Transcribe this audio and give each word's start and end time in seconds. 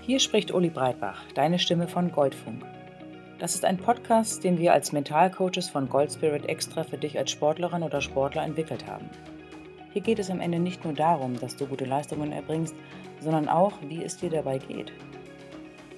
Hier 0.00 0.20
spricht 0.20 0.52
Uli 0.52 0.68
Breitbach, 0.68 1.22
deine 1.34 1.58
Stimme 1.58 1.88
von 1.88 2.12
Goldfunk. 2.12 2.62
Das 3.38 3.54
ist 3.54 3.64
ein 3.64 3.78
Podcast, 3.78 4.44
den 4.44 4.58
wir 4.58 4.74
als 4.74 4.92
Mentalcoaches 4.92 5.70
von 5.70 5.88
Goldspirit 5.88 6.46
extra 6.46 6.84
für 6.84 6.98
dich 6.98 7.18
als 7.18 7.30
Sportlerin 7.30 7.82
oder 7.82 8.00
Sportler 8.02 8.44
entwickelt 8.44 8.86
haben. 8.86 9.08
Hier 9.92 10.02
geht 10.02 10.18
es 10.18 10.30
am 10.30 10.40
Ende 10.40 10.58
nicht 10.58 10.84
nur 10.84 10.92
darum, 10.92 11.40
dass 11.40 11.56
du 11.56 11.66
gute 11.66 11.86
Leistungen 11.86 12.32
erbringst, 12.32 12.74
sondern 13.20 13.48
auch, 13.48 13.72
wie 13.88 14.04
es 14.04 14.18
dir 14.18 14.28
dabei 14.28 14.58
geht. 14.58 14.92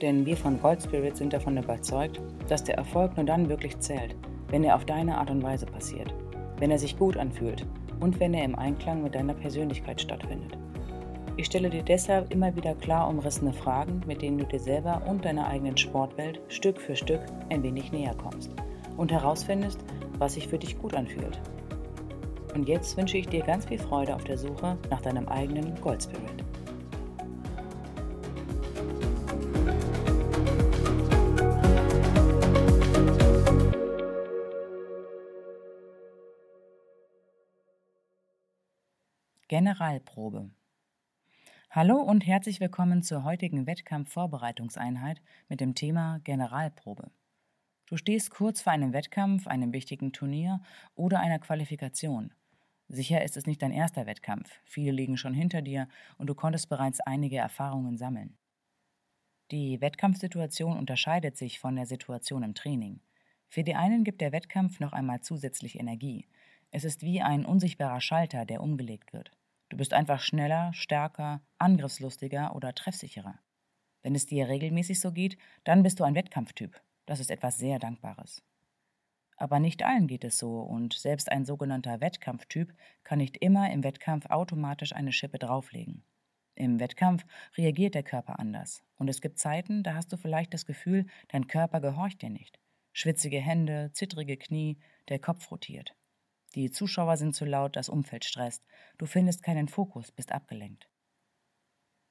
Denn 0.00 0.24
wir 0.24 0.36
von 0.36 0.60
Goldspirit 0.60 1.16
sind 1.16 1.32
davon 1.32 1.56
überzeugt, 1.56 2.20
dass 2.48 2.62
der 2.62 2.76
Erfolg 2.76 3.16
nur 3.16 3.26
dann 3.26 3.48
wirklich 3.48 3.78
zählt, 3.80 4.14
wenn 4.50 4.64
er 4.64 4.74
auf 4.74 4.84
deine 4.84 5.18
Art 5.18 5.30
und 5.30 5.42
Weise 5.42 5.66
passiert, 5.66 6.14
wenn 6.58 6.70
er 6.70 6.78
sich 6.78 6.98
gut 6.98 7.16
anfühlt 7.16 7.66
und 8.00 8.20
wenn 8.20 8.34
er 8.34 8.44
im 8.44 8.54
Einklang 8.54 9.02
mit 9.02 9.14
deiner 9.14 9.34
Persönlichkeit 9.34 10.00
stattfindet. 10.00 10.56
Ich 11.38 11.46
stelle 11.46 11.68
dir 11.68 11.82
deshalb 11.82 12.32
immer 12.32 12.56
wieder 12.56 12.74
klar 12.74 13.08
umrissene 13.10 13.52
Fragen, 13.52 14.00
mit 14.06 14.22
denen 14.22 14.38
du 14.38 14.46
dir 14.46 14.60
selber 14.60 15.02
und 15.06 15.24
deiner 15.24 15.46
eigenen 15.46 15.76
Sportwelt 15.76 16.40
Stück 16.48 16.80
für 16.80 16.96
Stück 16.96 17.20
ein 17.50 17.62
wenig 17.62 17.92
näher 17.92 18.14
kommst 18.14 18.50
und 18.96 19.12
herausfindest, 19.12 19.84
was 20.18 20.34
sich 20.34 20.48
für 20.48 20.58
dich 20.58 20.78
gut 20.78 20.94
anfühlt. 20.94 21.38
Und 22.54 22.68
jetzt 22.68 22.96
wünsche 22.96 23.18
ich 23.18 23.28
dir 23.28 23.42
ganz 23.42 23.66
viel 23.66 23.78
Freude 23.78 24.14
auf 24.14 24.24
der 24.24 24.38
Suche 24.38 24.78
nach 24.88 25.02
deinem 25.02 25.28
eigenen 25.28 25.78
Gold 25.82 26.02
Spirit. 26.02 26.45
Generalprobe 39.48 40.50
Hallo 41.70 42.00
und 42.02 42.26
herzlich 42.26 42.58
willkommen 42.58 43.04
zur 43.04 43.22
heutigen 43.22 43.68
Wettkampfvorbereitungseinheit 43.68 45.22
mit 45.48 45.60
dem 45.60 45.76
Thema 45.76 46.18
Generalprobe. 46.24 47.12
Du 47.86 47.96
stehst 47.96 48.32
kurz 48.32 48.62
vor 48.62 48.72
einem 48.72 48.92
Wettkampf, 48.92 49.46
einem 49.46 49.72
wichtigen 49.72 50.12
Turnier 50.12 50.62
oder 50.96 51.20
einer 51.20 51.38
Qualifikation. 51.38 52.34
Sicher 52.88 53.22
ist 53.22 53.36
es 53.36 53.46
nicht 53.46 53.62
dein 53.62 53.70
erster 53.70 54.04
Wettkampf, 54.06 54.50
viele 54.64 54.90
liegen 54.90 55.16
schon 55.16 55.32
hinter 55.32 55.62
dir 55.62 55.86
und 56.18 56.26
du 56.26 56.34
konntest 56.34 56.68
bereits 56.68 56.98
einige 56.98 57.36
Erfahrungen 57.36 57.96
sammeln. 57.96 58.36
Die 59.52 59.80
Wettkampfsituation 59.80 60.76
unterscheidet 60.76 61.36
sich 61.36 61.60
von 61.60 61.76
der 61.76 61.86
Situation 61.86 62.42
im 62.42 62.56
Training. 62.56 62.98
Für 63.48 63.62
die 63.62 63.76
einen 63.76 64.02
gibt 64.02 64.22
der 64.22 64.32
Wettkampf 64.32 64.80
noch 64.80 64.92
einmal 64.92 65.20
zusätzlich 65.20 65.78
Energie. 65.78 66.26
Es 66.76 66.84
ist 66.84 67.00
wie 67.00 67.22
ein 67.22 67.46
unsichtbarer 67.46 68.02
Schalter, 68.02 68.44
der 68.44 68.60
umgelegt 68.60 69.14
wird. 69.14 69.30
Du 69.70 69.78
bist 69.78 69.94
einfach 69.94 70.20
schneller, 70.20 70.74
stärker, 70.74 71.40
angriffslustiger 71.56 72.54
oder 72.54 72.74
treffsicherer. 72.74 73.38
Wenn 74.02 74.14
es 74.14 74.26
dir 74.26 74.50
regelmäßig 74.50 75.00
so 75.00 75.10
geht, 75.10 75.38
dann 75.64 75.82
bist 75.82 75.98
du 75.98 76.04
ein 76.04 76.14
Wettkampftyp. 76.14 76.78
Das 77.06 77.18
ist 77.18 77.30
etwas 77.30 77.56
sehr 77.56 77.78
Dankbares. 77.78 78.42
Aber 79.38 79.58
nicht 79.58 79.84
allen 79.84 80.06
geht 80.06 80.22
es 80.22 80.36
so 80.36 80.60
und 80.60 80.92
selbst 80.92 81.32
ein 81.32 81.46
sogenannter 81.46 82.02
Wettkampftyp 82.02 82.74
kann 83.04 83.20
nicht 83.20 83.38
immer 83.38 83.72
im 83.72 83.82
Wettkampf 83.82 84.26
automatisch 84.26 84.92
eine 84.92 85.12
Schippe 85.12 85.38
drauflegen. 85.38 86.04
Im 86.56 86.78
Wettkampf 86.78 87.24
reagiert 87.56 87.94
der 87.94 88.02
Körper 88.02 88.38
anders 88.38 88.84
und 88.96 89.08
es 89.08 89.22
gibt 89.22 89.38
Zeiten, 89.38 89.82
da 89.82 89.94
hast 89.94 90.12
du 90.12 90.18
vielleicht 90.18 90.52
das 90.52 90.66
Gefühl, 90.66 91.06
dein 91.28 91.46
Körper 91.46 91.80
gehorcht 91.80 92.20
dir 92.20 92.28
nicht. 92.28 92.60
Schwitzige 92.92 93.40
Hände, 93.40 93.92
zittrige 93.94 94.36
Knie, 94.36 94.76
der 95.08 95.18
Kopf 95.18 95.50
rotiert. 95.50 95.96
Die 96.56 96.70
Zuschauer 96.70 97.18
sind 97.18 97.36
zu 97.36 97.44
laut, 97.44 97.76
das 97.76 97.90
Umfeld 97.90 98.24
stresst. 98.24 98.64
Du 98.96 99.04
findest 99.04 99.42
keinen 99.42 99.68
Fokus, 99.68 100.10
bist 100.10 100.32
abgelenkt. 100.32 100.88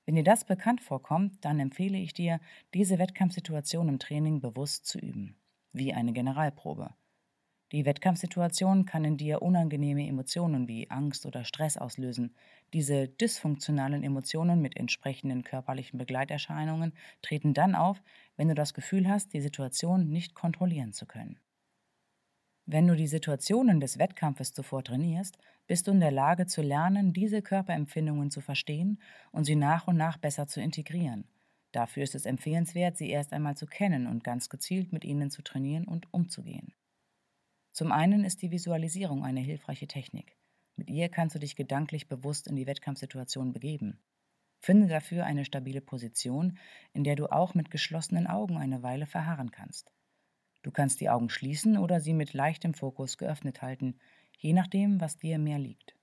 Wenn 0.06 0.14
dir 0.14 0.24
das 0.24 0.46
bekannt 0.46 0.82
vorkommt, 0.82 1.44
dann 1.44 1.60
empfehle 1.60 1.98
ich 1.98 2.14
dir, 2.14 2.40
diese 2.76 3.00
Wettkampfsituation 3.00 3.90
im 3.90 3.98
Training 3.98 4.42
bewusst 4.42 4.86
zu 4.86 5.00
üben, 5.00 5.36
wie 5.74 5.96
eine 5.96 6.14
Generalprobe. 6.14 6.94
Die 7.72 7.86
Wettkampfsituation 7.86 8.86
kann 8.86 9.04
in 9.04 9.18
dir 9.18 9.42
unangenehme 9.42 10.08
Emotionen 10.08 10.68
wie 10.68 10.92
Angst 10.92 11.26
oder 11.26 11.44
Stress 11.44 11.76
auslösen. 11.76 12.36
Diese 12.72 13.08
dysfunktionalen 13.08 14.04
Emotionen 14.04 14.62
mit 14.62 14.78
entsprechenden 14.78 15.44
körperlichen 15.44 15.98
Begleiterscheinungen 15.98 16.94
treten 17.24 17.56
dann 17.56 17.74
auf, 17.74 18.04
wenn 18.38 18.48
du 18.48 18.54
das 18.54 18.76
Gefühl 18.76 19.10
hast, 19.10 19.34
die 19.34 19.42
Situation 19.42 20.10
nicht 20.10 20.36
kontrollieren 20.36 20.94
zu 20.94 21.08
können. 21.08 21.40
Wenn 22.68 22.88
du 22.88 22.96
die 22.96 23.08
Situationen 23.08 23.80
des 23.80 24.00
Wettkampfes 24.00 24.52
zuvor 24.52 24.84
trainierst, 24.84 25.38
bist 25.68 25.86
du 25.86 25.92
in 25.92 26.00
der 26.00 26.12
Lage 26.12 26.48
zu 26.48 26.64
lernen, 26.64 27.14
diese 27.14 27.44
Körperempfindungen 27.44 28.32
zu 28.32 28.42
verstehen 28.42 29.00
und 29.32 29.46
sie 29.46 29.56
nach 29.56 29.88
und 29.88 29.98
nach 29.98 30.18
besser 30.18 30.48
zu 30.48 30.62
integrieren. 30.62 31.28
Dafür 31.72 32.04
ist 32.04 32.16
es 32.16 32.26
empfehlenswert, 32.26 32.98
sie 32.98 33.10
erst 33.10 33.34
einmal 33.34 33.56
zu 33.56 33.68
kennen 33.68 34.08
und 34.08 34.24
ganz 34.24 34.50
gezielt 34.50 34.94
mit 34.94 35.06
ihnen 35.06 35.30
zu 35.30 35.44
trainieren 35.44 35.86
und 35.86 36.12
umzugehen. 36.12 36.74
Zum 37.72 37.92
einen 37.92 38.24
ist 38.24 38.42
die 38.42 38.52
Visualisierung 38.52 39.24
eine 39.24 39.42
hilfreiche 39.42 39.88
Technik. 39.88 40.36
Mit 40.76 40.90
ihr 40.90 41.10
kannst 41.10 41.36
du 41.36 41.40
dich 41.40 41.56
gedanklich 41.56 42.08
bewusst 42.08 42.48
in 42.48 42.56
die 42.56 42.66
Wettkampfsituation 42.66 43.54
begeben. 43.54 44.00
Finde 44.60 44.88
dafür 44.88 45.26
eine 45.26 45.46
stabile 45.46 45.82
Position, 45.82 46.58
in 46.94 47.04
der 47.04 47.16
du 47.16 47.28
auch 47.28 47.54
mit 47.54 47.70
geschlossenen 47.70 48.26
Augen 48.26 48.58
eine 48.58 48.82
Weile 48.82 49.06
verharren 49.06 49.52
kannst. 49.52 49.92
Du 50.66 50.72
kannst 50.72 51.00
die 51.00 51.12
Augen 51.12 51.30
schließen 51.30 51.78
oder 51.78 52.00
sie 52.00 52.14
mit 52.14 52.34
leichtem 52.34 52.74
Fokus 52.74 53.20
geöffnet 53.20 53.62
halten, 53.62 54.00
je 54.40 54.52
nachdem, 54.52 55.00
was 55.00 55.16
dir 55.16 55.38
mehr 55.38 55.60
liegt. 55.60 55.96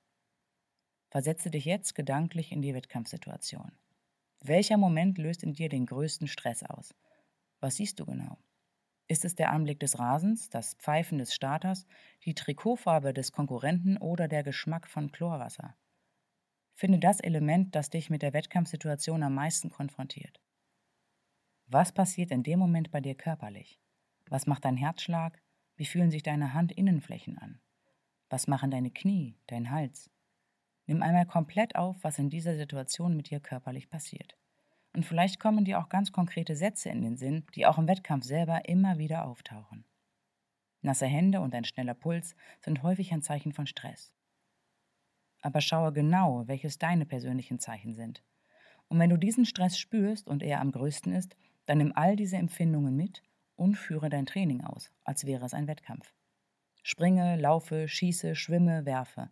Versetze 1.11 1.51
dich 1.51 1.65
jetzt 1.65 1.97
gedanklich 1.97 2.53
in 2.53 2.63
die 2.63 2.73
Wettkampfsituation. 2.73 3.73
Welcher 4.39 4.77
Moment 4.77 5.19
löst 5.19 5.43
in 5.43 5.53
dir 5.53 5.69
den 5.69 5.85
größten 5.85 6.29
Stress 6.29 6.63
aus? 6.63 6.95
Was 7.59 7.75
siehst 7.75 7.99
du 7.99 8.07
genau? 8.07 8.39
Ist 9.09 9.25
es 9.25 9.35
der 9.35 9.51
Anblick 9.51 9.81
des 9.81 9.99
Rasens, 9.99 10.49
das 10.49 10.75
Pfeifen 10.75 11.19
des 11.19 11.35
Starters, 11.35 11.85
die 12.25 12.37
Trikotfarbe 12.37 13.13
des 13.13 13.33
Konkurrenten 13.33 13.97
oder 13.97 14.29
der 14.29 14.45
Geschmack 14.45 14.87
von 14.87 15.11
Chlorwasser? 15.11 15.75
Finde 16.75 17.01
das 17.01 17.19
Element, 17.19 17.75
das 17.75 17.91
dich 17.91 18.11
mit 18.11 18.23
der 18.23 18.33
Wettkampfsituation 18.33 19.25
am 19.25 19.35
meisten 19.35 19.71
konfrontiert. 19.71 20.41
Was 21.67 21.91
passiert 21.91 22.31
in 22.31 22.45
dem 22.45 22.61
Moment 22.61 22.93
bei 22.93 23.01
dir 23.01 23.17
körperlich? 23.17 23.81
Was 24.33 24.47
macht 24.47 24.65
dein 24.65 24.79
Herzschlag? 24.79 25.43
Wie 25.77 25.85
fühlen 25.85 26.11
sich 26.11 26.23
deine 26.23 26.55
Handinnenflächen 26.55 27.37
an? 27.37 27.61
Was 28.31 28.47
machen 28.47 28.71
deine 28.71 28.91
Knie, 28.91 29.37
dein 29.47 29.71
Hals? 29.71 30.09
Nimm 30.87 31.03
einmal 31.03 31.27
komplett 31.27 31.77
auf, 31.77 32.03
was 32.03 32.19
in 32.19 32.31
dieser 32.31 32.57
Situation 32.57 33.15
mit 33.15 33.29
dir 33.29 33.41
körperlich 33.41 33.91
passiert. 33.91 34.39
Und 34.95 35.05
vielleicht 35.05 35.39
kommen 35.39 35.67
dir 35.67 35.79
auch 35.79 35.91
ganz 35.91 36.13
konkrete 36.13 36.57
Sätze 36.57 36.89
in 36.89 37.03
den 37.03 37.19
Sinn, 37.19 37.45
die 37.55 37.67
auch 37.67 37.77
im 37.77 37.87
Wettkampf 37.87 38.25
selber 38.25 38.67
immer 38.67 38.97
wieder 38.97 39.27
auftauchen. 39.27 39.85
Nasse 40.81 41.05
Hände 41.05 41.43
und 41.43 41.55
ein 41.55 41.67
schneller 41.67 41.93
Puls 41.93 42.35
sind 42.63 42.83
häufig 42.83 43.13
ein 43.13 43.21
Zeichen 43.21 43.53
von 43.53 43.67
Stress. 43.67 44.15
Aber 45.43 45.61
schaue 45.61 45.93
genau, 45.93 46.49
welches 46.49 46.79
deine 46.79 47.05
persönlichen 47.05 47.59
Zeichen 47.59 47.93
sind. 47.93 48.25
Und 48.89 48.99
wenn 48.99 49.11
du 49.11 49.19
diesen 49.19 49.45
Stress 49.45 49.77
spürst 49.77 50.27
und 50.27 50.43
er 50.43 50.63
am 50.63 50.73
größten 50.73 51.13
ist, 51.13 51.37
dann 51.67 51.77
nimm 51.77 51.93
all 51.95 52.17
diese 52.17 52.39
Empfindungen 52.39 52.97
mit 52.97 53.23
und 53.57 53.77
führe 53.77 54.09
dein 54.09 54.27
Training 54.27 54.63
aus, 54.63 54.91
als 55.05 55.27
wäre 55.27 55.45
es 55.45 55.55
ein 55.55 55.67
Wettkampf. 55.67 56.13
Springe, 56.83 57.37
laufe, 57.37 57.87
schieße, 57.89 58.35
schwimme, 58.35 58.85
werfe. 58.85 59.31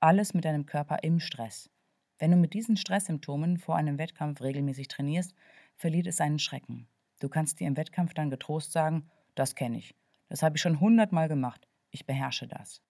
Alles 0.00 0.34
mit 0.34 0.44
deinem 0.44 0.66
Körper 0.66 1.02
im 1.02 1.20
Stress. 1.20 1.70
Wenn 2.18 2.32
du 2.32 2.36
mit 2.36 2.54
diesen 2.54 2.76
Stresssymptomen 2.76 3.58
vor 3.58 3.76
einem 3.76 3.98
Wettkampf 3.98 4.40
regelmäßig 4.40 4.88
trainierst, 4.88 5.34
verliert 5.76 6.08
es 6.08 6.16
seinen 6.16 6.40
Schrecken. 6.40 6.88
Du 7.20 7.28
kannst 7.28 7.60
dir 7.60 7.68
im 7.68 7.76
Wettkampf 7.76 8.14
dann 8.14 8.30
getrost 8.30 8.72
sagen, 8.72 9.08
das 9.34 9.54
kenne 9.54 9.78
ich. 9.78 9.94
Das 10.28 10.42
habe 10.42 10.56
ich 10.56 10.62
schon 10.62 10.80
hundertmal 10.80 11.28
gemacht. 11.28 11.68
Ich 11.90 12.06
beherrsche 12.06 12.48
das. 12.48 12.82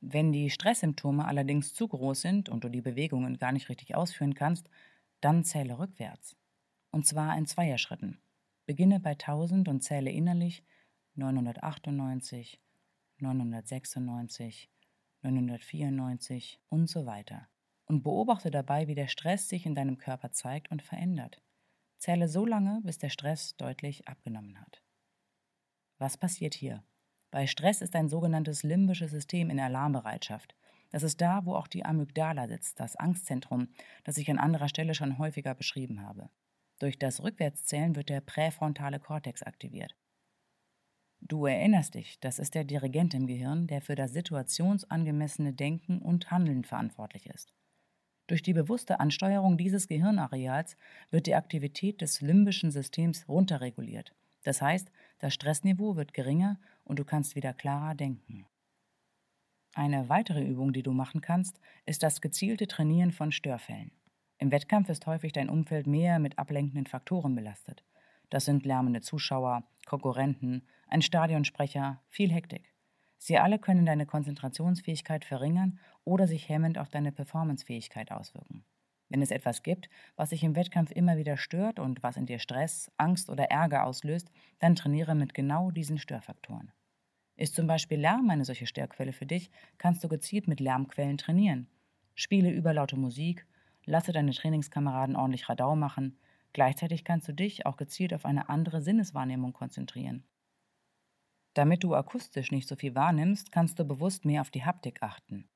Wenn 0.00 0.32
die 0.32 0.50
Stresssymptome 0.50 1.26
allerdings 1.26 1.74
zu 1.74 1.88
groß 1.88 2.20
sind 2.20 2.48
und 2.48 2.64
du 2.64 2.68
die 2.68 2.80
Bewegungen 2.80 3.38
gar 3.38 3.52
nicht 3.52 3.68
richtig 3.68 3.94
ausführen 3.94 4.34
kannst, 4.34 4.68
dann 5.20 5.44
zähle 5.44 5.78
rückwärts. 5.78 6.36
Und 6.90 7.06
zwar 7.06 7.36
in 7.36 7.46
Zweierschritten. 7.46 8.18
Beginne 8.68 9.00
bei 9.00 9.12
1000 9.12 9.66
und 9.68 9.80
zähle 9.80 10.10
innerlich 10.10 10.62
998, 11.14 12.60
996, 13.16 14.68
994 15.22 16.60
und 16.68 16.86
so 16.86 17.06
weiter. 17.06 17.48
Und 17.86 18.02
beobachte 18.02 18.50
dabei, 18.50 18.86
wie 18.86 18.94
der 18.94 19.08
Stress 19.08 19.48
sich 19.48 19.64
in 19.64 19.74
deinem 19.74 19.96
Körper 19.96 20.32
zeigt 20.32 20.70
und 20.70 20.82
verändert. 20.82 21.40
Zähle 21.96 22.28
so 22.28 22.44
lange, 22.44 22.82
bis 22.84 22.98
der 22.98 23.08
Stress 23.08 23.56
deutlich 23.56 24.06
abgenommen 24.06 24.60
hat. 24.60 24.82
Was 25.96 26.18
passiert 26.18 26.52
hier? 26.52 26.84
Bei 27.30 27.46
Stress 27.46 27.80
ist 27.80 27.96
ein 27.96 28.10
sogenanntes 28.10 28.64
limbisches 28.64 29.12
System 29.12 29.48
in 29.48 29.58
Alarmbereitschaft. 29.60 30.54
Das 30.90 31.02
ist 31.02 31.22
da, 31.22 31.46
wo 31.46 31.54
auch 31.54 31.68
die 31.68 31.86
Amygdala 31.86 32.46
sitzt, 32.48 32.78
das 32.80 32.96
Angstzentrum, 32.96 33.68
das 34.04 34.18
ich 34.18 34.30
an 34.30 34.38
anderer 34.38 34.68
Stelle 34.68 34.94
schon 34.94 35.16
häufiger 35.16 35.54
beschrieben 35.54 36.02
habe. 36.02 36.28
Durch 36.78 36.98
das 36.98 37.22
Rückwärtszählen 37.22 37.96
wird 37.96 38.08
der 38.08 38.20
präfrontale 38.20 39.00
Kortex 39.00 39.42
aktiviert. 39.42 39.96
Du 41.20 41.46
erinnerst 41.46 41.94
dich, 41.94 42.20
das 42.20 42.38
ist 42.38 42.54
der 42.54 42.64
Dirigent 42.64 43.12
im 43.14 43.26
Gehirn, 43.26 43.66
der 43.66 43.80
für 43.80 43.96
das 43.96 44.12
situationsangemessene 44.12 45.52
Denken 45.52 45.98
und 45.98 46.30
Handeln 46.30 46.64
verantwortlich 46.64 47.26
ist. 47.26 47.52
Durch 48.28 48.42
die 48.42 48.52
bewusste 48.52 49.00
Ansteuerung 49.00 49.56
dieses 49.56 49.88
Gehirnareals 49.88 50.76
wird 51.10 51.26
die 51.26 51.34
Aktivität 51.34 52.00
des 52.00 52.20
limbischen 52.20 52.70
Systems 52.70 53.28
runterreguliert. 53.28 54.14
Das 54.44 54.62
heißt, 54.62 54.92
das 55.18 55.34
Stressniveau 55.34 55.96
wird 55.96 56.14
geringer 56.14 56.60
und 56.84 56.98
du 56.98 57.04
kannst 57.04 57.34
wieder 57.34 57.52
klarer 57.52 57.94
denken. 57.94 58.46
Eine 59.74 60.08
weitere 60.08 60.44
Übung, 60.44 60.72
die 60.72 60.82
du 60.82 60.92
machen 60.92 61.20
kannst, 61.20 61.58
ist 61.86 62.02
das 62.02 62.20
gezielte 62.20 62.68
Trainieren 62.68 63.12
von 63.12 63.32
Störfällen. 63.32 63.90
Im 64.38 64.52
Wettkampf 64.52 64.88
ist 64.88 65.06
häufig 65.06 65.32
dein 65.32 65.50
Umfeld 65.50 65.88
mehr 65.88 66.20
mit 66.20 66.38
ablenkenden 66.38 66.86
Faktoren 66.86 67.34
belastet. 67.34 67.84
Das 68.30 68.44
sind 68.44 68.64
lärmende 68.64 69.00
Zuschauer, 69.00 69.64
Konkurrenten, 69.84 70.62
ein 70.86 71.02
Stadionsprecher, 71.02 72.00
viel 72.08 72.30
Hektik. 72.30 72.72
Sie 73.16 73.36
alle 73.36 73.58
können 73.58 73.84
deine 73.84 74.06
Konzentrationsfähigkeit 74.06 75.24
verringern 75.24 75.80
oder 76.04 76.28
sich 76.28 76.48
hemmend 76.48 76.78
auf 76.78 76.88
deine 76.88 77.10
Performancefähigkeit 77.10 78.12
auswirken. 78.12 78.64
Wenn 79.08 79.22
es 79.22 79.32
etwas 79.32 79.64
gibt, 79.64 79.88
was 80.14 80.30
sich 80.30 80.44
im 80.44 80.54
Wettkampf 80.54 80.92
immer 80.92 81.16
wieder 81.16 81.36
stört 81.36 81.80
und 81.80 82.02
was 82.04 82.16
in 82.16 82.26
dir 82.26 82.38
Stress, 82.38 82.92
Angst 82.96 83.30
oder 83.30 83.50
Ärger 83.50 83.86
auslöst, 83.86 84.30
dann 84.60 84.76
trainiere 84.76 85.16
mit 85.16 85.34
genau 85.34 85.72
diesen 85.72 85.98
Störfaktoren. 85.98 86.70
Ist 87.36 87.56
zum 87.56 87.66
Beispiel 87.66 87.98
Lärm 87.98 88.30
eine 88.30 88.44
solche 88.44 88.66
Störquelle 88.66 89.12
für 89.12 89.26
dich, 89.26 89.50
kannst 89.78 90.04
du 90.04 90.08
gezielt 90.08 90.46
mit 90.46 90.60
Lärmquellen 90.60 91.18
trainieren. 91.18 91.66
Spiele 92.14 92.50
überlaute 92.50 92.96
Musik, 92.96 93.46
lasse 93.88 94.12
deine 94.12 94.32
Trainingskameraden 94.32 95.16
ordentlich 95.16 95.48
Radau 95.48 95.74
machen, 95.74 96.18
gleichzeitig 96.52 97.04
kannst 97.04 97.26
du 97.28 97.32
dich 97.32 97.66
auch 97.66 97.76
gezielt 97.76 98.12
auf 98.12 98.24
eine 98.24 98.48
andere 98.48 98.82
Sinneswahrnehmung 98.82 99.52
konzentrieren. 99.52 100.24
Damit 101.54 101.82
du 101.82 101.94
akustisch 101.94 102.52
nicht 102.52 102.68
so 102.68 102.76
viel 102.76 102.94
wahrnimmst, 102.94 103.50
kannst 103.50 103.78
du 103.78 103.84
bewusst 103.84 104.24
mehr 104.24 104.42
auf 104.42 104.50
die 104.50 104.64
Haptik 104.64 105.02
achten. 105.02 105.48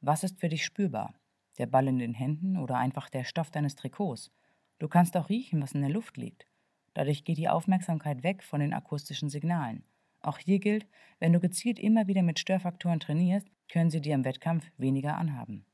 Was 0.00 0.24
ist 0.24 0.40
für 0.40 0.48
dich 0.48 0.64
spürbar? 0.64 1.14
Der 1.58 1.66
Ball 1.66 1.88
in 1.88 1.98
den 1.98 2.12
Händen 2.12 2.58
oder 2.58 2.76
einfach 2.76 3.08
der 3.08 3.24
Stoff 3.24 3.50
deines 3.50 3.76
Trikots? 3.76 4.30
Du 4.78 4.88
kannst 4.88 5.16
auch 5.16 5.30
riechen, 5.30 5.62
was 5.62 5.72
in 5.72 5.80
der 5.80 5.90
Luft 5.90 6.16
liegt. 6.16 6.46
Dadurch 6.92 7.24
geht 7.24 7.38
die 7.38 7.48
Aufmerksamkeit 7.48 8.22
weg 8.22 8.42
von 8.42 8.60
den 8.60 8.74
akustischen 8.74 9.30
Signalen. 9.30 9.84
Auch 10.20 10.38
hier 10.38 10.58
gilt, 10.58 10.86
wenn 11.20 11.32
du 11.32 11.40
gezielt 11.40 11.78
immer 11.78 12.08
wieder 12.08 12.22
mit 12.22 12.38
Störfaktoren 12.38 13.00
trainierst, 13.00 13.48
können 13.70 13.90
sie 13.90 14.00
dir 14.00 14.14
im 14.14 14.24
Wettkampf 14.24 14.70
weniger 14.76 15.16
anhaben. 15.16 15.64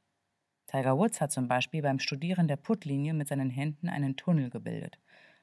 Tiger 0.72 0.96
Woods 0.96 1.20
hat 1.20 1.30
zum 1.30 1.48
Beispiel 1.48 1.82
beim 1.82 1.98
Studieren 1.98 2.48
der 2.48 2.56
Puttlinie 2.56 3.12
mit 3.12 3.28
seinen 3.28 3.50
Händen 3.50 3.90
einen 3.90 4.16
Tunnel 4.16 4.48
gebildet. 4.48 4.98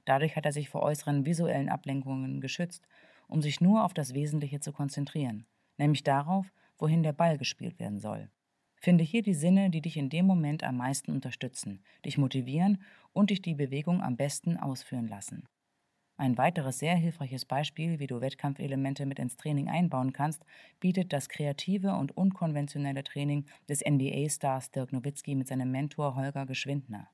Dadurch 0.06 0.36
hat 0.36 0.48
er 0.48 0.52
sich 0.52 0.70
vor 0.70 0.82
äußeren 0.82 1.24
visuellen 1.24 1.70
Ablenkungen 1.70 2.42
geschützt, 2.42 2.88
um 3.28 3.44
sich 3.44 3.62
nur 3.62 3.86
auf 3.86 3.94
das 3.94 4.16
Wesentliche 4.16 4.60
zu 4.60 4.72
konzentrieren, 4.72 5.46
nämlich 5.78 6.04
darauf, 6.04 6.52
wohin 6.80 7.04
der 7.04 7.14
Ball 7.14 7.38
gespielt 7.38 7.80
werden 7.80 8.00
soll. 8.00 8.32
Finde 8.76 9.04
hier 9.04 9.22
die 9.22 9.36
Sinne, 9.36 9.70
die 9.70 9.82
dich 9.82 9.98
in 9.98 10.10
dem 10.10 10.26
Moment 10.26 10.64
am 10.64 10.78
meisten 10.78 11.12
unterstützen, 11.12 11.84
dich 12.04 12.18
motivieren 12.18 12.82
und 13.14 13.30
dich 13.30 13.44
die 13.44 13.54
Bewegung 13.54 14.02
am 14.02 14.18
besten 14.18 14.58
ausführen 14.58 15.08
lassen. 15.08 15.44
Ein 16.20 16.38
weiteres 16.38 16.80
sehr 16.80 16.98
hilfreiches 16.98 17.46
Beispiel, 17.46 18.00
wie 18.00 18.08
du 18.08 18.20
Wettkampfelemente 18.20 19.06
mit 19.06 19.20
ins 19.20 19.38
Training 19.38 19.70
einbauen 19.70 20.12
kannst, 20.12 20.44
bietet 20.82 21.14
das 21.14 21.30
kreative 21.30 21.94
und 21.94 22.18
unkonventionelle 22.18 23.06
Training 23.06 23.46
des 23.70 23.80
NBA-Stars 23.90 24.72
Dirk 24.72 24.92
Nowitzki 24.92 25.34
mit 25.36 25.48
seinem 25.48 25.72
Mentor 25.72 26.18
Holger 26.18 26.46
Geschwindner. 26.46 27.08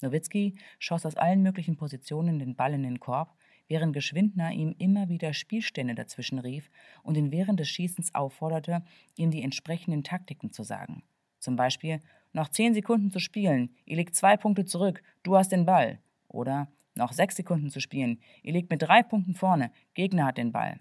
Nowitzki 0.00 0.56
schoss 0.78 1.04
aus 1.04 1.16
allen 1.16 1.42
möglichen 1.42 1.76
Positionen 1.76 2.38
den 2.38 2.56
Ball 2.56 2.72
in 2.72 2.84
den 2.84 3.00
Korb, 3.00 3.36
während 3.66 3.92
Geschwindner 3.92 4.50
ihm 4.50 4.74
immer 4.78 5.10
wieder 5.10 5.34
Spielstände 5.34 5.94
dazwischen 5.94 6.38
rief 6.38 6.70
und 7.02 7.18
ihn 7.18 7.30
während 7.30 7.60
des 7.60 7.68
Schießens 7.68 8.14
aufforderte, 8.14 8.82
ihm 9.16 9.30
die 9.30 9.42
entsprechenden 9.42 10.04
Taktiken 10.04 10.52
zu 10.52 10.62
sagen. 10.62 11.02
Zum 11.38 11.56
Beispiel, 11.56 12.00
noch 12.32 12.48
zehn 12.48 12.72
Sekunden 12.72 13.10
zu 13.10 13.18
spielen, 13.18 13.74
ihr 13.84 13.98
liegt 13.98 14.16
zwei 14.16 14.38
Punkte 14.38 14.64
zurück, 14.64 15.02
du 15.22 15.36
hast 15.36 15.52
den 15.52 15.66
Ball. 15.66 15.98
Oder 16.28 16.68
noch 16.98 17.12
sechs 17.12 17.36
Sekunden 17.36 17.70
zu 17.70 17.80
spielen. 17.80 18.20
Ihr 18.42 18.52
liegt 18.52 18.70
mit 18.70 18.82
drei 18.82 19.02
Punkten 19.02 19.34
vorne. 19.34 19.72
Gegner 19.94 20.26
hat 20.26 20.38
den 20.38 20.52
Ball. 20.52 20.80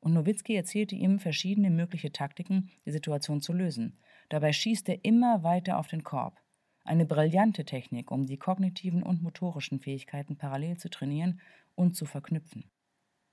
Und 0.00 0.14
Nowitzki 0.14 0.56
erzählte 0.56 0.96
ihm 0.96 1.18
verschiedene 1.18 1.70
mögliche 1.70 2.10
Taktiken, 2.10 2.70
die 2.86 2.90
Situation 2.90 3.40
zu 3.40 3.52
lösen. 3.52 3.98
Dabei 4.28 4.52
schießt 4.52 4.88
er 4.88 5.04
immer 5.04 5.42
weiter 5.42 5.78
auf 5.78 5.88
den 5.88 6.02
Korb. 6.02 6.40
Eine 6.84 7.04
brillante 7.04 7.64
Technik, 7.64 8.10
um 8.10 8.26
die 8.26 8.38
kognitiven 8.38 9.02
und 9.02 9.22
motorischen 9.22 9.80
Fähigkeiten 9.80 10.36
parallel 10.36 10.78
zu 10.78 10.88
trainieren 10.88 11.40
und 11.74 11.94
zu 11.94 12.06
verknüpfen. 12.06 12.64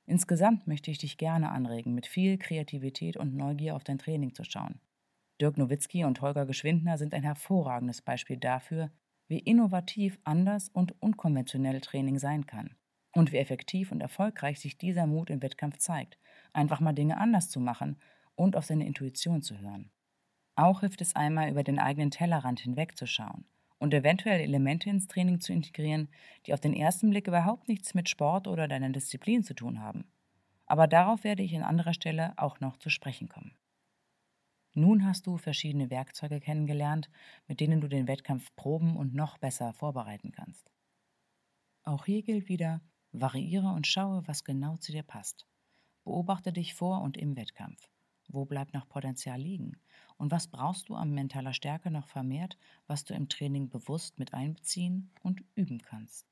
Insgesamt 0.05 0.67
möchte 0.67 0.91
ich 0.91 0.97
dich 0.97 1.17
gerne 1.17 1.49
anregen, 1.49 1.93
mit 1.93 2.07
viel 2.07 2.37
Kreativität 2.37 3.17
und 3.17 3.35
Neugier 3.35 3.75
auf 3.75 3.83
dein 3.83 3.97
Training 3.97 4.33
zu 4.33 4.43
schauen. 4.43 4.79
Dirk 5.39 5.57
Nowitzki 5.57 6.03
und 6.03 6.21
Holger 6.21 6.45
Geschwindner 6.45 6.97
sind 6.97 7.13
ein 7.13 7.23
hervorragendes 7.23 8.01
Beispiel 8.01 8.37
dafür, 8.37 8.91
wie 9.27 9.39
innovativ 9.39 10.19
anders 10.23 10.69
und 10.69 11.01
unkonventionell 11.01 11.81
Training 11.81 12.19
sein 12.19 12.45
kann. 12.45 12.75
Und 13.13 13.31
wie 13.31 13.37
effektiv 13.37 13.91
und 13.91 14.01
erfolgreich 14.01 14.59
sich 14.59 14.77
dieser 14.77 15.07
Mut 15.07 15.29
im 15.29 15.41
Wettkampf 15.41 15.77
zeigt, 15.77 16.17
einfach 16.53 16.79
mal 16.79 16.93
Dinge 16.93 17.17
anders 17.17 17.49
zu 17.49 17.59
machen 17.59 17.97
und 18.35 18.55
auf 18.55 18.65
seine 18.65 18.85
Intuition 18.85 19.41
zu 19.41 19.59
hören. 19.59 19.91
Auch 20.55 20.81
hilft 20.81 21.01
es 21.01 21.15
einmal, 21.15 21.49
über 21.49 21.63
den 21.63 21.79
eigenen 21.79 22.11
Tellerrand 22.11 22.59
hinwegzuschauen 22.59 23.45
und 23.79 23.93
eventuell 23.93 24.39
Elemente 24.39 24.89
ins 24.89 25.07
Training 25.07 25.39
zu 25.39 25.53
integrieren, 25.53 26.09
die 26.45 26.53
auf 26.53 26.59
den 26.59 26.73
ersten 26.73 27.09
Blick 27.09 27.27
überhaupt 27.27 27.67
nichts 27.67 27.93
mit 27.93 28.09
Sport 28.09 28.47
oder 28.47 28.67
deiner 28.67 28.89
Disziplin 28.89 29.43
zu 29.43 29.53
tun 29.53 29.81
haben. 29.81 30.05
Aber 30.65 30.87
darauf 30.87 31.23
werde 31.23 31.43
ich 31.43 31.55
an 31.55 31.63
anderer 31.63 31.93
Stelle 31.93 32.33
auch 32.37 32.59
noch 32.59 32.77
zu 32.77 32.89
sprechen 32.89 33.29
kommen. 33.29 33.55
Nun 34.77 35.07
hast 35.07 35.25
du 35.25 35.37
verschiedene 35.37 35.89
Werkzeuge 35.89 36.39
kennengelernt, 36.39 37.09
mit 37.47 37.61
denen 37.61 37.81
du 37.81 37.87
den 37.87 38.07
Wettkampf 38.07 38.55
proben 38.55 38.95
und 38.95 39.15
noch 39.15 39.39
besser 39.39 39.73
vorbereiten 39.73 40.31
kannst. 40.31 40.69
Auch 41.81 42.05
hier 42.05 42.21
gilt 42.21 42.47
wieder, 42.47 42.81
variiere 43.11 43.69
und 43.69 43.87
schaue, 43.87 44.27
was 44.27 44.43
genau 44.43 44.77
zu 44.77 44.91
dir 44.91 45.01
passt. 45.01 45.47
Beobachte 46.03 46.53
dich 46.53 46.75
vor 46.75 47.01
und 47.01 47.17
im 47.17 47.35
Wettkampf. 47.35 47.89
Wo 48.27 48.45
bleibt 48.45 48.75
noch 48.75 48.87
Potenzial 48.87 49.41
liegen? 49.41 49.81
Und 50.17 50.29
was 50.29 50.47
brauchst 50.47 50.89
du 50.89 50.95
an 50.95 51.11
mentaler 51.11 51.53
Stärke 51.53 51.89
noch 51.89 52.07
vermehrt, 52.07 52.55
was 52.85 53.03
du 53.03 53.15
im 53.15 53.29
Training 53.29 53.69
bewusst 53.69 54.19
mit 54.19 54.35
einbeziehen 54.35 55.09
und 55.23 55.43
üben 55.55 55.79
kannst? 55.79 56.27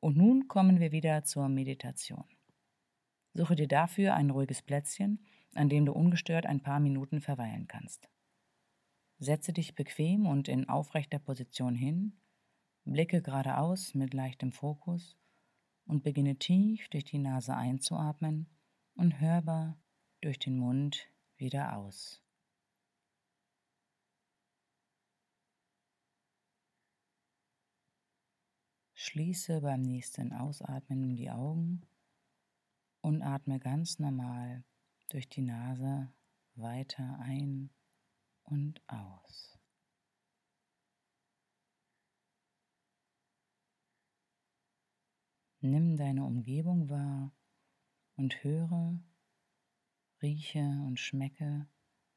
Und 0.00 0.18
nun 0.18 0.48
kommen 0.48 0.80
wir 0.80 0.92
wieder 0.92 1.24
zur 1.24 1.48
Meditation. 1.48 2.26
Suche 3.32 3.56
dir 3.56 3.68
dafür 3.68 4.12
ein 4.16 4.28
ruhiges 4.28 4.60
Plätzchen 4.60 5.24
an 5.54 5.68
dem 5.68 5.86
du 5.86 5.92
ungestört 5.92 6.46
ein 6.46 6.62
paar 6.62 6.80
Minuten 6.80 7.20
verweilen 7.20 7.66
kannst. 7.66 8.08
Setze 9.18 9.52
dich 9.52 9.74
bequem 9.74 10.26
und 10.26 10.48
in 10.48 10.68
aufrechter 10.68 11.18
Position 11.18 11.74
hin, 11.74 12.20
blicke 12.84 13.20
geradeaus 13.20 13.94
mit 13.94 14.14
leichtem 14.14 14.52
Fokus 14.52 15.18
und 15.84 16.02
beginne 16.02 16.36
tief 16.36 16.88
durch 16.88 17.04
die 17.04 17.18
Nase 17.18 17.54
einzuatmen 17.54 18.48
und 18.94 19.20
hörbar 19.20 19.78
durch 20.20 20.38
den 20.38 20.56
Mund 20.56 21.10
wieder 21.36 21.76
aus. 21.76 22.22
Schließe 28.94 29.62
beim 29.62 29.80
nächsten 29.80 30.32
Ausatmen 30.32 31.16
die 31.16 31.30
Augen 31.30 31.82
und 33.00 33.22
atme 33.22 33.58
ganz 33.58 33.98
normal 33.98 34.62
durch 35.10 35.28
die 35.28 35.42
Nase 35.42 36.12
weiter 36.54 37.18
ein 37.20 37.70
und 38.44 38.80
aus. 38.88 39.58
Nimm 45.60 45.96
deine 45.96 46.24
Umgebung 46.24 46.88
wahr 46.88 47.32
und 48.16 48.42
höre, 48.42 48.98
rieche 50.22 50.82
und 50.86 50.98
schmecke, 50.98 51.68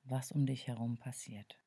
was 0.04 0.32
um 0.32 0.46
dich 0.46 0.68
herum 0.68 0.98
passiert. 0.98 1.63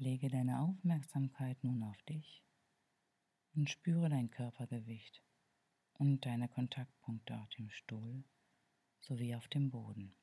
Lege 0.00 0.30
deine 0.30 0.60
Aufmerksamkeit 0.60 1.62
nun 1.62 1.82
auf 1.82 2.02
dich 2.04 2.42
und 3.54 3.68
spüre 3.68 4.08
dein 4.08 4.30
Körpergewicht 4.30 5.22
und 5.92 6.24
deine 6.24 6.48
Kontaktpunkte 6.48 7.38
auf 7.38 7.50
dem 7.50 7.68
Stuhl 7.68 8.24
sowie 9.00 9.34
auf 9.34 9.46
dem 9.48 9.68
Boden. 9.70 10.16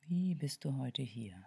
Wie 0.00 0.34
bist 0.34 0.64
du 0.64 0.76
heute 0.76 1.02
hier? 1.02 1.46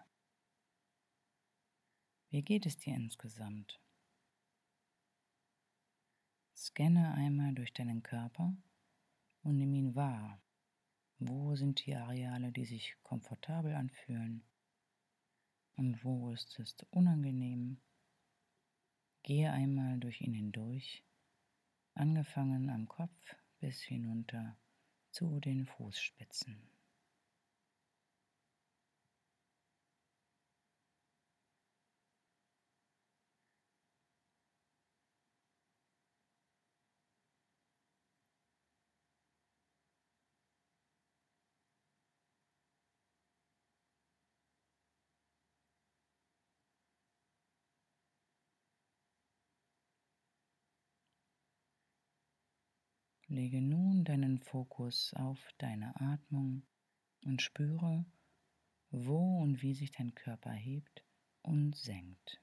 Wie 2.31 2.43
geht 2.43 2.65
es 2.65 2.77
dir 2.77 2.95
insgesamt? 2.95 3.77
Scanne 6.55 7.13
einmal 7.13 7.53
durch 7.53 7.73
deinen 7.73 8.03
Körper 8.03 8.55
und 9.43 9.57
nimm 9.57 9.73
ihn 9.73 9.95
wahr. 9.95 10.41
Wo 11.19 11.57
sind 11.57 11.85
die 11.85 11.93
Areale, 11.93 12.53
die 12.53 12.63
sich 12.63 12.95
komfortabel 13.03 13.75
anfühlen? 13.75 14.45
Und 15.75 16.05
wo 16.05 16.31
ist 16.31 16.57
es 16.57 16.77
unangenehm? 16.91 17.81
Gehe 19.23 19.51
einmal 19.51 19.99
durch 19.99 20.21
ihn 20.21 20.33
hindurch, 20.33 21.03
angefangen 21.95 22.69
am 22.69 22.87
Kopf 22.87 23.35
bis 23.59 23.81
hinunter 23.81 24.57
zu 25.11 25.41
den 25.41 25.65
Fußspitzen. 25.65 26.80
Lege 53.31 53.61
nun 53.61 54.03
deinen 54.03 54.39
Fokus 54.39 55.13
auf 55.13 55.39
deine 55.57 55.95
Atmung 56.01 56.63
und 57.23 57.41
spüre, 57.41 58.05
wo 58.89 59.41
und 59.41 59.61
wie 59.61 59.73
sich 59.73 59.93
dein 59.93 60.13
Körper 60.15 60.51
hebt 60.51 61.05
und 61.41 61.73
senkt. 61.77 62.40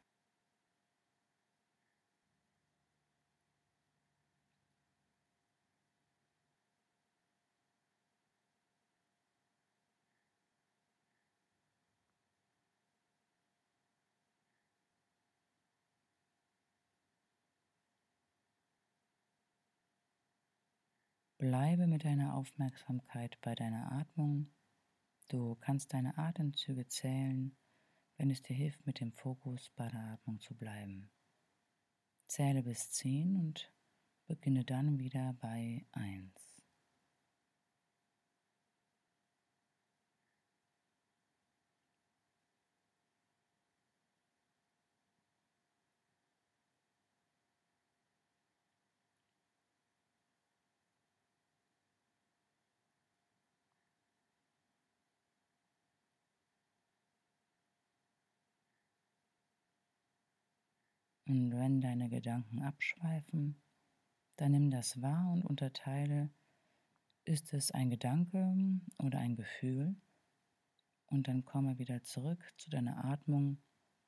Bleibe 21.38 21.86
mit 21.86 22.04
deiner 22.04 22.34
Aufmerksamkeit 22.34 23.38
bei 23.42 23.54
deiner 23.54 23.92
Atmung. 23.92 24.50
Du 25.28 25.54
kannst 25.54 25.94
deine 25.94 26.18
Atemzüge 26.18 26.88
zählen, 26.88 27.56
wenn 28.16 28.28
es 28.28 28.42
dir 28.42 28.54
hilft, 28.54 28.84
mit 28.86 28.98
dem 28.98 29.12
Fokus 29.12 29.70
bei 29.76 29.88
der 29.88 30.00
Atmung 30.00 30.40
zu 30.40 30.56
bleiben. 30.56 31.12
Zähle 32.26 32.64
bis 32.64 32.90
10 32.90 33.36
und 33.36 33.72
beginne 34.26 34.64
dann 34.64 34.98
wieder 34.98 35.32
bei 35.34 35.86
1. 35.92 36.47
Und 61.28 61.52
wenn 61.52 61.82
deine 61.82 62.08
Gedanken 62.08 62.62
abschweifen, 62.62 63.60
dann 64.36 64.52
nimm 64.52 64.70
das 64.70 65.02
wahr 65.02 65.30
und 65.30 65.44
unterteile, 65.44 66.30
ist 67.24 67.52
es 67.52 67.70
ein 67.70 67.90
Gedanke 67.90 68.56
oder 68.96 69.18
ein 69.18 69.36
Gefühl? 69.36 69.94
Und 71.04 71.28
dann 71.28 71.44
komme 71.44 71.78
wieder 71.78 72.02
zurück 72.02 72.42
zu 72.56 72.70
deiner 72.70 73.04
Atmung 73.04 73.58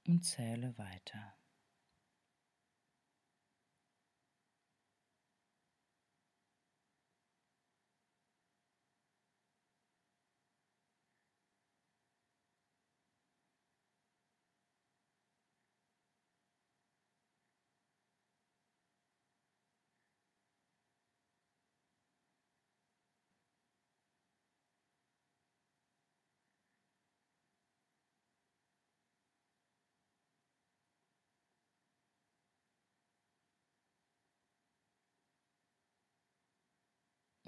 und 0.07 0.25
zähle 0.25 0.79
weiter. 0.79 1.35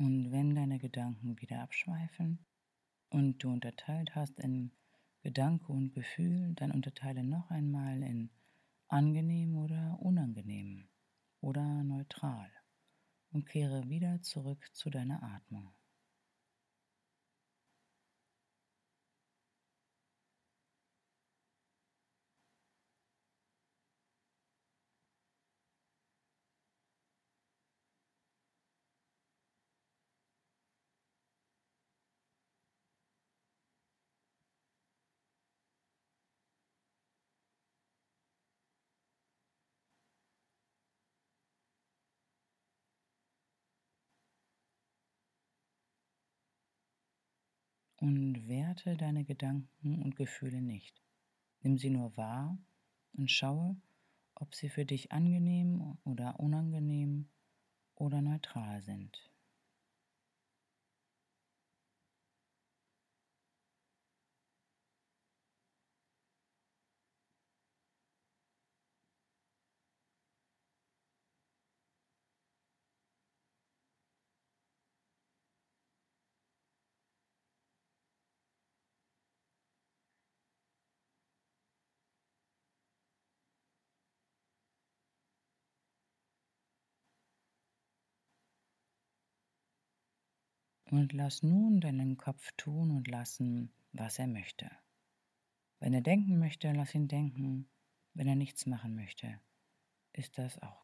Und 0.02 0.32
wenn 0.32 0.56
deine 0.56 0.80
Gedanken 0.80 1.40
wieder 1.40 1.60
abschweifen 1.60 2.44
und 3.08 3.38
du 3.38 3.52
unterteilt 3.52 4.16
hast 4.16 4.36
in 4.40 4.72
Gedanke 5.20 5.70
und 5.70 5.94
Gefühl, 5.94 6.54
dann 6.56 6.72
unterteile 6.72 7.22
noch 7.22 7.48
einmal 7.50 8.02
in 8.02 8.32
angenehm 8.88 9.56
oder 9.56 10.00
unangenehm 10.00 10.88
oder 11.40 11.84
neutral 11.84 12.50
und 13.30 13.46
kehre 13.46 13.88
wieder 13.88 14.20
zurück 14.22 14.68
zu 14.72 14.90
deiner 14.90 15.22
Atmung. 15.22 15.72
Und 48.02 48.48
werte 48.48 48.96
deine 48.96 49.24
Gedanken 49.24 50.02
und 50.02 50.16
Gefühle 50.16 50.60
nicht. 50.60 51.00
Nimm 51.60 51.78
sie 51.78 51.88
nur 51.88 52.16
wahr 52.16 52.58
und 53.12 53.30
schaue, 53.30 53.76
ob 54.34 54.56
sie 54.56 54.68
für 54.68 54.84
dich 54.84 55.12
angenehm 55.12 55.98
oder 56.02 56.40
unangenehm 56.40 57.28
oder 57.94 58.20
neutral 58.20 58.82
sind. 58.82 59.31
Und 90.92 91.14
lass 91.14 91.42
nun 91.42 91.80
deinen 91.80 92.18
Kopf 92.18 92.52
tun 92.58 92.90
und 92.90 93.08
lassen, 93.08 93.72
was 93.92 94.18
er 94.18 94.26
möchte. 94.26 94.70
Wenn 95.80 95.94
er 95.94 96.02
denken 96.02 96.38
möchte, 96.38 96.70
lass 96.70 96.94
ihn 96.94 97.08
denken. 97.08 97.66
Wenn 98.12 98.28
er 98.28 98.36
nichts 98.36 98.66
machen 98.66 98.94
möchte, 98.94 99.40
ist 100.12 100.36
das 100.36 100.60
auch 100.60 100.81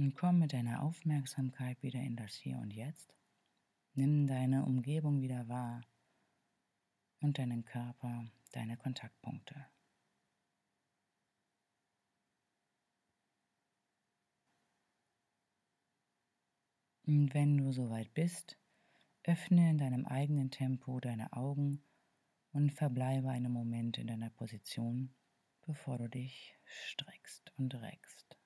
Und 0.00 0.14
komm 0.14 0.38
mit 0.38 0.54
deiner 0.54 0.82
Aufmerksamkeit 0.82 1.82
wieder 1.82 2.00
in 2.00 2.16
das 2.16 2.34
Hier 2.34 2.56
und 2.56 2.72
Jetzt. 2.72 3.14
Nimm 3.92 4.26
deine 4.26 4.64
Umgebung 4.64 5.20
wieder 5.20 5.46
wahr 5.46 5.82
und 7.20 7.36
deinen 7.36 7.66
Körper, 7.66 8.24
deine 8.52 8.78
Kontaktpunkte. 8.78 9.66
Und 17.06 17.34
wenn 17.34 17.58
du 17.58 17.70
soweit 17.70 18.14
bist, 18.14 18.58
öffne 19.24 19.68
in 19.68 19.76
deinem 19.76 20.06
eigenen 20.06 20.50
Tempo 20.50 20.98
deine 21.00 21.30
Augen 21.34 21.84
und 22.52 22.72
verbleibe 22.72 23.28
einen 23.28 23.52
Moment 23.52 23.98
in 23.98 24.06
deiner 24.06 24.30
Position, 24.30 25.14
bevor 25.60 25.98
du 25.98 26.08
dich 26.08 26.56
streckst 26.64 27.52
und 27.58 27.74
reckst. 27.74 28.39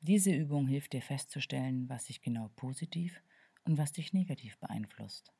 Diese 0.00 0.32
Übung 0.32 0.66
hilft 0.66 0.92
dir 0.92 1.02
festzustellen, 1.02 1.88
was 1.88 2.04
dich 2.04 2.20
genau 2.20 2.50
positiv 2.56 3.22
und 3.64 3.78
was 3.78 3.92
dich 3.92 4.12
negativ 4.12 4.58
beeinflusst. 4.58 5.32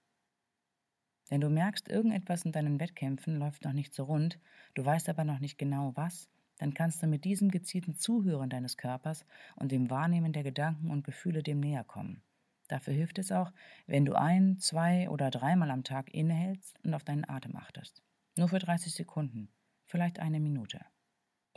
Denn 1.30 1.40
du 1.40 1.50
merkst, 1.50 1.88
irgendetwas 1.88 2.44
in 2.44 2.52
deinen 2.52 2.80
Wettkämpfen 2.80 3.38
läuft 3.38 3.64
noch 3.64 3.72
nicht 3.72 3.94
so 3.94 4.04
rund, 4.04 4.40
du 4.74 4.84
weißt 4.84 5.08
aber 5.08 5.24
noch 5.24 5.40
nicht 5.40 5.58
genau 5.58 5.92
was 5.94 6.28
dann 6.58 6.74
kannst 6.74 7.02
du 7.02 7.06
mit 7.06 7.24
diesem 7.24 7.50
gezielten 7.50 7.94
Zuhören 7.94 8.50
deines 8.50 8.76
Körpers 8.76 9.24
und 9.56 9.72
dem 9.72 9.90
Wahrnehmen 9.90 10.32
der 10.32 10.42
Gedanken 10.42 10.90
und 10.90 11.04
Gefühle 11.04 11.42
dem 11.42 11.60
näher 11.60 11.84
kommen. 11.84 12.22
Dafür 12.66 12.92
hilft 12.92 13.18
es 13.18 13.32
auch, 13.32 13.52
wenn 13.86 14.04
du 14.04 14.14
ein, 14.14 14.58
zwei 14.58 15.08
oder 15.08 15.30
dreimal 15.30 15.70
am 15.70 15.84
Tag 15.84 16.12
innehältst 16.12 16.78
und 16.84 16.92
auf 16.92 17.04
deinen 17.04 17.28
Atem 17.28 17.56
achtest. 17.56 18.02
Nur 18.36 18.48
für 18.48 18.58
30 18.58 18.92
Sekunden, 18.92 19.48
vielleicht 19.86 20.18
eine 20.18 20.40
Minute. 20.40 20.84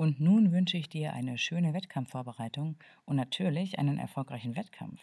Und 0.01 0.19
nun 0.19 0.51
wünsche 0.51 0.77
ich 0.77 0.89
dir 0.89 1.13
eine 1.13 1.37
schöne 1.37 1.75
Wettkampfvorbereitung 1.75 2.75
und 3.05 3.15
natürlich 3.17 3.77
einen 3.77 3.99
erfolgreichen 3.99 4.55
Wettkampf. 4.55 4.99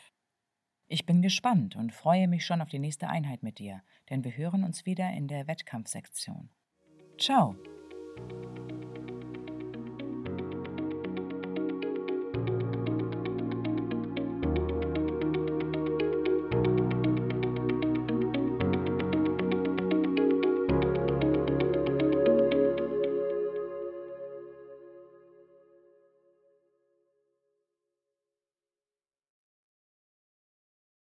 Ich 0.89 1.07
bin 1.07 1.23
gespannt 1.23 1.77
und 1.77 1.93
freue 1.93 2.27
mich 2.27 2.45
schon 2.45 2.61
auf 2.61 2.69
die 2.69 2.81
nächste 2.81 3.09
Einheit 3.09 3.45
mit 3.45 3.61
dir, 3.61 3.85
denn 4.11 4.25
wir 4.25 4.37
hören 4.37 4.65
uns 4.65 4.87
wieder 4.87 5.09
in 5.13 5.29
der 5.29 5.47
Wettkampfsektion. 5.47 6.51
Ciao! 7.17 7.55